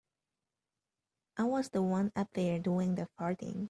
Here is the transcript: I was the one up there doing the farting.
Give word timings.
I 1.37 1.43
was 1.43 1.69
the 1.69 1.83
one 1.83 2.11
up 2.15 2.29
there 2.33 2.57
doing 2.57 2.95
the 2.95 3.07
farting. 3.19 3.59